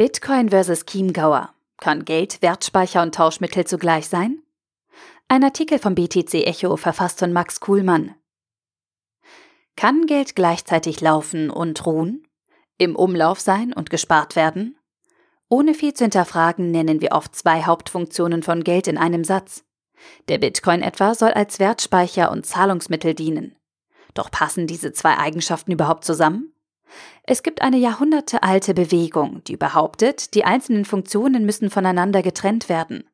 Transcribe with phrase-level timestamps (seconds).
[0.00, 1.52] Bitcoin versus Chiemgauer.
[1.76, 4.42] Kann Geld, Wertspeicher und Tauschmittel zugleich sein?
[5.28, 8.14] Ein Artikel vom BTC Echo verfasst von Max Kuhlmann.
[9.76, 12.26] Kann Geld gleichzeitig laufen und ruhen?
[12.78, 14.78] Im Umlauf sein und gespart werden?
[15.50, 19.64] Ohne viel zu hinterfragen nennen wir oft zwei Hauptfunktionen von Geld in einem Satz.
[20.28, 23.54] Der Bitcoin etwa soll als Wertspeicher und Zahlungsmittel dienen.
[24.14, 26.54] Doch passen diese zwei Eigenschaften überhaupt zusammen?
[27.22, 33.04] Es gibt eine jahrhundertealte Bewegung, die behauptet, die einzelnen Funktionen müssen voneinander getrennt werden.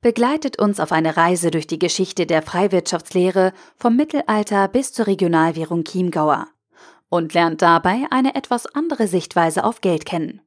[0.00, 5.84] Begleitet uns auf eine Reise durch die Geschichte der Freiwirtschaftslehre vom Mittelalter bis zur Regionalwährung
[5.84, 6.48] Chiemgauer
[7.08, 10.42] und lernt dabei eine etwas andere Sichtweise auf Geld kennen.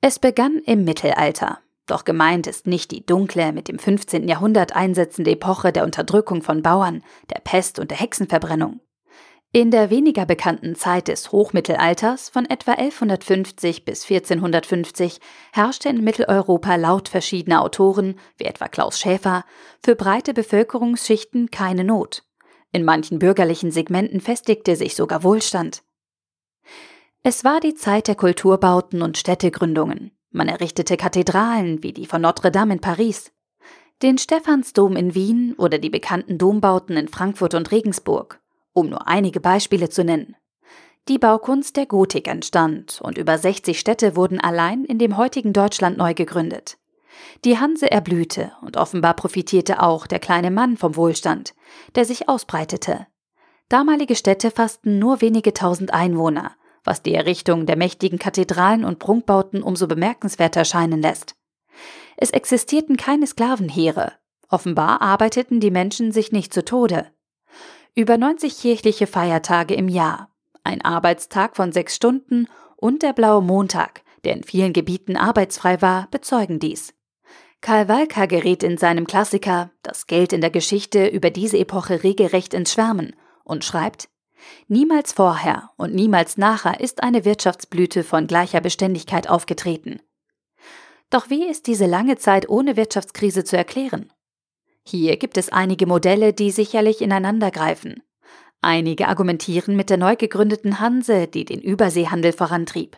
[0.00, 1.60] Es begann im Mittelalter.
[1.86, 4.28] Doch gemeint ist nicht die dunkle, mit dem 15.
[4.28, 8.80] Jahrhundert einsetzende Epoche der Unterdrückung von Bauern, der Pest und der Hexenverbrennung.
[9.54, 15.20] In der weniger bekannten Zeit des Hochmittelalters von etwa 1150 bis 1450
[15.52, 19.44] herrschte in Mitteleuropa laut verschiedener Autoren, wie etwa Klaus Schäfer,
[19.84, 22.24] für breite Bevölkerungsschichten keine Not.
[22.72, 25.82] In manchen bürgerlichen Segmenten festigte sich sogar Wohlstand.
[27.22, 30.12] Es war die Zeit der Kulturbauten und Städtegründungen.
[30.30, 33.32] Man errichtete Kathedralen wie die von Notre Dame in Paris,
[34.00, 38.41] den Stephansdom in Wien oder die bekannten Dombauten in Frankfurt und Regensburg
[38.72, 40.36] um nur einige Beispiele zu nennen.
[41.08, 45.98] Die Baukunst der Gotik entstand und über 60 Städte wurden allein in dem heutigen Deutschland
[45.98, 46.78] neu gegründet.
[47.44, 51.54] Die Hanse erblühte und offenbar profitierte auch der kleine Mann vom Wohlstand,
[51.96, 53.06] der sich ausbreitete.
[53.68, 56.52] Damalige Städte fassten nur wenige tausend Einwohner,
[56.84, 61.34] was die Errichtung der mächtigen Kathedralen und Prunkbauten umso bemerkenswerter erscheinen lässt.
[62.16, 64.12] Es existierten keine Sklavenheere.
[64.48, 67.10] Offenbar arbeiteten die Menschen sich nicht zu Tode
[67.94, 70.30] über 90 kirchliche Feiertage im Jahr,
[70.64, 76.08] ein Arbeitstag von sechs Stunden und der blaue Montag, der in vielen Gebieten arbeitsfrei war,
[76.10, 76.94] bezeugen dies.
[77.60, 82.54] Karl Walker gerät in seinem Klassiker Das Geld in der Geschichte über diese Epoche regelrecht
[82.54, 83.14] ins Schwärmen
[83.44, 84.08] und schreibt
[84.66, 90.00] Niemals vorher und niemals nachher ist eine Wirtschaftsblüte von gleicher Beständigkeit aufgetreten.
[91.10, 94.12] Doch wie ist diese lange Zeit ohne Wirtschaftskrise zu erklären?
[94.84, 98.02] Hier gibt es einige Modelle, die sicherlich ineinandergreifen.
[98.60, 102.96] Einige argumentieren mit der neu gegründeten Hanse, die den Überseehandel vorantrieb.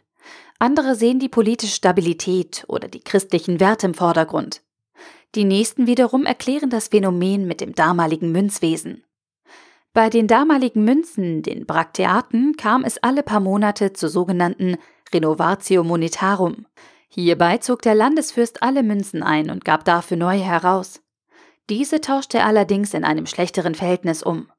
[0.58, 4.62] Andere sehen die politische Stabilität oder die christlichen Werte im Vordergrund.
[5.34, 9.04] Die nächsten wiederum erklären das Phänomen mit dem damaligen Münzwesen.
[9.92, 14.76] Bei den damaligen Münzen, den Brakteaten, kam es alle paar Monate zur sogenannten
[15.12, 16.66] Renovatio Monetarum.
[17.08, 21.00] Hierbei zog der Landesfürst alle Münzen ein und gab dafür neue heraus.
[21.70, 24.50] Diese tauschte er allerdings in einem schlechteren Verhältnis um.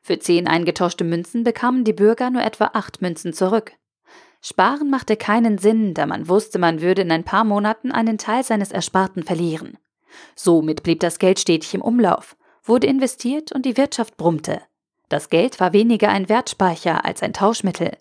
[0.00, 3.72] Für zehn eingetauschte Münzen bekamen die Bürger nur etwa acht Münzen zurück.
[4.40, 8.44] Sparen machte keinen Sinn, da man wusste, man würde in ein paar Monaten einen Teil
[8.44, 9.78] seines Ersparten verlieren.
[10.36, 14.60] Somit blieb das Geld stetig im Umlauf, wurde investiert und die Wirtschaft brummte.
[15.08, 17.96] Das Geld war weniger ein Wertspeicher als ein Tauschmittel.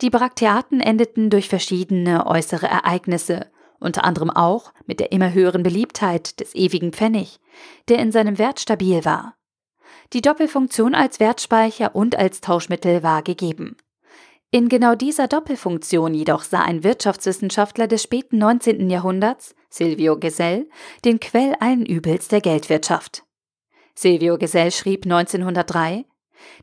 [0.00, 3.50] Die Brakteaten endeten durch verschiedene äußere Ereignisse,
[3.84, 7.38] unter anderem auch mit der immer höheren Beliebtheit des ewigen Pfennig,
[7.88, 9.36] der in seinem Wert stabil war.
[10.12, 13.76] Die Doppelfunktion als Wertspeicher und als Tauschmittel war gegeben.
[14.50, 18.88] In genau dieser Doppelfunktion jedoch sah ein Wirtschaftswissenschaftler des späten 19.
[18.88, 20.68] Jahrhunderts, Silvio Gesell,
[21.04, 23.24] den Quell allen Übels der Geldwirtschaft.
[23.96, 26.04] Silvio Gesell schrieb 1903,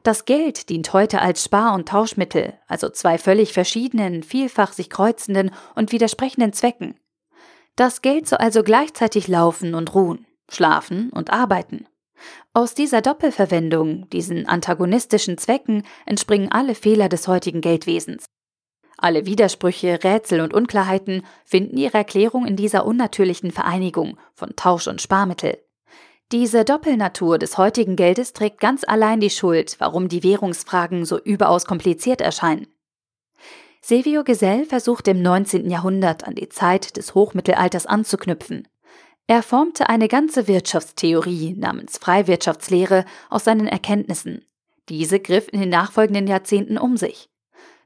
[0.04, 5.52] das Geld dient heute als Spar- und Tauschmittel, also zwei völlig verschiedenen, vielfach sich kreuzenden
[5.76, 6.96] und widersprechenden Zwecken.
[7.76, 11.88] Das Geld soll also gleichzeitig laufen und ruhen, schlafen und arbeiten.
[12.54, 18.26] Aus dieser Doppelverwendung, diesen antagonistischen Zwecken, entspringen alle Fehler des heutigen Geldwesens.
[18.98, 25.02] Alle Widersprüche, Rätsel und Unklarheiten finden ihre Erklärung in dieser unnatürlichen Vereinigung von Tausch und
[25.02, 25.58] Sparmittel.
[26.32, 31.66] Diese Doppelnatur des heutigen Geldes trägt ganz allein die Schuld, warum die Währungsfragen so überaus
[31.66, 32.68] kompliziert erscheinen.
[33.84, 35.70] Silvio Gesell versucht im 19.
[35.70, 38.68] Jahrhundert an die Zeit des Hochmittelalters anzuknüpfen.
[39.26, 44.46] Er formte eine ganze Wirtschaftstheorie namens Freiwirtschaftslehre aus seinen Erkenntnissen.
[44.88, 47.30] Diese griff in den nachfolgenden Jahrzehnten um sich.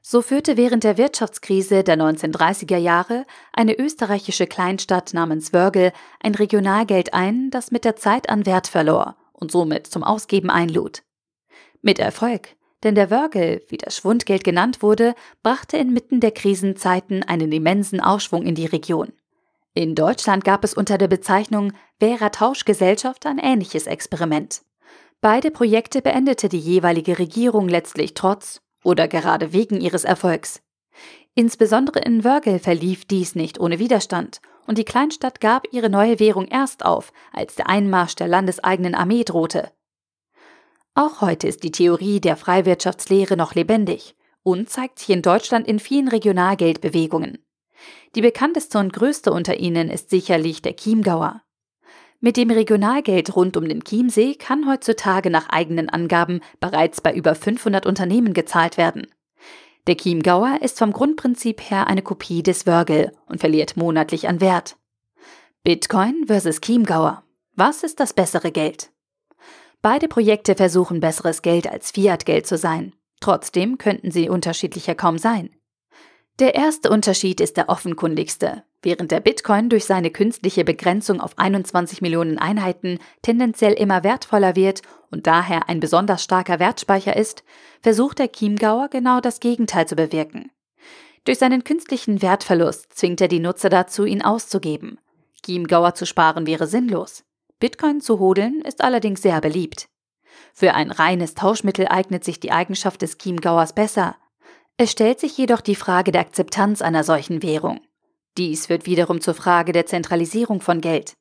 [0.02, 7.14] So führte während der Wirtschaftskrise der 1930er Jahre eine österreichische Kleinstadt namens Wörgl ein Regionalgeld
[7.14, 11.02] ein, das mit der Zeit an Wert verlor und somit zum Ausgeben einlud.
[11.80, 17.52] Mit Erfolg, denn der Wörgl, wie das Schwundgeld genannt wurde, brachte inmitten der Krisenzeiten einen
[17.52, 19.12] immensen Aufschwung in die Region.
[19.74, 24.62] In Deutschland gab es unter der Bezeichnung Währer Tauschgesellschaft ein ähnliches Experiment.
[25.20, 30.62] Beide Projekte beendete die jeweilige Regierung letztlich trotz oder gerade wegen ihres Erfolgs.
[31.34, 36.46] Insbesondere in Wörgl verlief dies nicht ohne Widerstand, und die Kleinstadt gab ihre neue Währung
[36.46, 39.70] erst auf, als der Einmarsch der landeseigenen Armee drohte.
[40.98, 45.78] Auch heute ist die Theorie der Freiwirtschaftslehre noch lebendig und zeigt sich in Deutschland in
[45.78, 47.44] vielen Regionalgeldbewegungen.
[48.14, 51.42] Die bekannteste und größte unter ihnen ist sicherlich der Chiemgauer.
[52.20, 57.34] Mit dem Regionalgeld rund um den Chiemsee kann heutzutage nach eigenen Angaben bereits bei über
[57.34, 59.06] 500 Unternehmen gezahlt werden.
[59.86, 64.78] Der Chiemgauer ist vom Grundprinzip her eine Kopie des Wörgl und verliert monatlich an Wert.
[65.62, 67.22] Bitcoin versus Chiemgauer.
[67.54, 68.90] Was ist das bessere Geld?
[69.82, 72.94] Beide Projekte versuchen besseres Geld als Fiat-Geld zu sein.
[73.20, 75.50] Trotzdem könnten sie unterschiedlicher kaum sein.
[76.38, 78.62] Der erste Unterschied ist der offenkundigste.
[78.82, 84.82] Während der Bitcoin durch seine künstliche Begrenzung auf 21 Millionen Einheiten tendenziell immer wertvoller wird
[85.10, 87.42] und daher ein besonders starker Wertspeicher ist,
[87.80, 90.50] versucht der Chiemgauer genau das Gegenteil zu bewirken.
[91.24, 95.00] Durch seinen künstlichen Wertverlust zwingt er die Nutzer dazu, ihn auszugeben.
[95.44, 97.24] Chiemgauer zu sparen wäre sinnlos.
[97.58, 99.88] Bitcoin zu hodeln ist allerdings sehr beliebt.
[100.52, 104.16] Für ein reines Tauschmittel eignet sich die Eigenschaft des Chiemgauers besser.
[104.76, 107.80] Es stellt sich jedoch die Frage der Akzeptanz einer solchen Währung.
[108.36, 111.14] Dies wird wiederum zur Frage der Zentralisierung von Geld.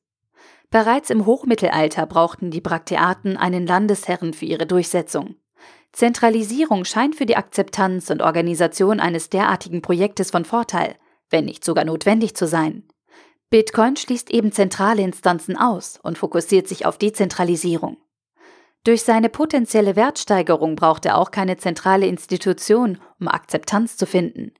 [0.70, 5.36] Bereits im Hochmittelalter brauchten die Brakteaten einen Landesherren für ihre Durchsetzung.
[5.94, 10.96] Zentralisierung scheint für die Akzeptanz und Organisation eines derartigen Projektes von Vorteil,
[11.30, 12.84] wenn nicht sogar notwendig zu sein.
[13.50, 17.98] Bitcoin schließt eben zentrale Instanzen aus und fokussiert sich auf Dezentralisierung.
[18.84, 24.54] Durch seine potenzielle Wertsteigerung braucht er auch keine zentrale Institution, um Akzeptanz zu finden.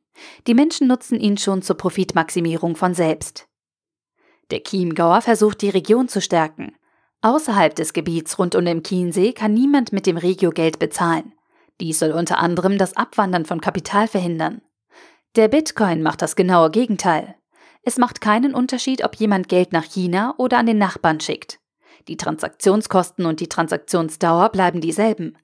[0.48, 3.48] Die Menschen nutzen ihn schon zur Profitmaximierung von selbst.
[4.52, 6.76] Der Chiemgauer versucht, die Region zu stärken.
[7.22, 11.34] Außerhalb des Gebiets rund um den Chiemsee kann niemand mit dem Regiogeld bezahlen.
[11.82, 14.62] Dies soll unter anderem das Abwandern von Kapital verhindern.
[15.36, 17.36] Der Bitcoin macht das genaue Gegenteil.
[17.86, 21.60] Es macht keinen Unterschied, ob jemand Geld nach China oder an den Nachbarn schickt.
[22.08, 25.38] Die Transaktionskosten und die Transaktionsdauer bleiben dieselben.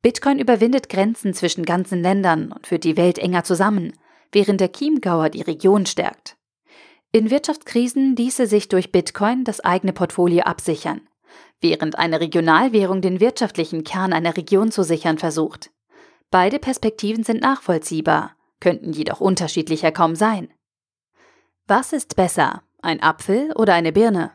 [0.00, 3.92] Bitcoin überwindet Grenzen zwischen ganzen Ländern und führt die Welt enger zusammen,
[4.30, 6.36] während der Chiemgauer die Region stärkt.
[7.10, 11.08] In Wirtschaftskrisen ließe sich durch Bitcoin das eigene Portfolio absichern,
[11.60, 15.70] während eine Regionalwährung den wirtschaftlichen Kern einer Region zu sichern versucht.
[16.30, 20.48] Beide Perspektiven sind nachvollziehbar, könnten jedoch unterschiedlicher kaum sein.
[21.68, 24.30] Was ist besser, ein Apfel oder eine Birne?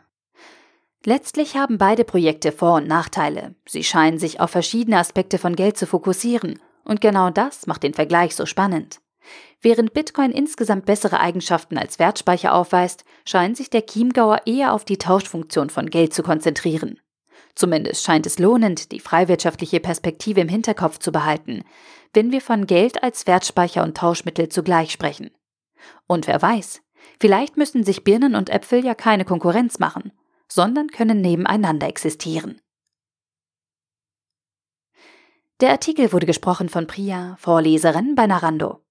[1.06, 3.56] Letztlich haben beide Projekte Vor- und Nachteile.
[3.66, 7.94] Sie scheinen sich auf verschiedene Aspekte von Geld zu fokussieren, und genau das macht den
[7.94, 9.00] Vergleich so spannend.
[9.62, 14.98] Während Bitcoin insgesamt bessere Eigenschaften als Wertspeicher aufweist, scheint sich der Chiemgauer eher auf die
[14.98, 17.00] Tauschfunktion von Geld zu konzentrieren.
[17.56, 21.64] Zumindest scheint es lohnend, die freiwirtschaftliche Perspektive im Hinterkopf zu behalten,
[22.14, 25.32] wenn wir von Geld als Wertspeicher und Tauschmittel zugleich sprechen.
[26.08, 26.82] Und wer weiß,
[27.20, 30.12] Vielleicht müssen sich Birnen und Äpfel ja keine Konkurrenz machen,
[30.48, 32.60] sondern können nebeneinander existieren.
[35.62, 38.84] Der Artikel wurde gesprochen von Priya, Vorleserin bei Narando.